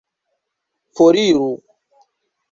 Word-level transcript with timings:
foriru 0.95 1.51